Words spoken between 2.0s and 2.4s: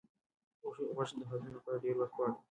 غواړي.